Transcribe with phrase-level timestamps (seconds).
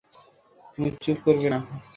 [0.71, 1.59] তুমি চুপ করবে না?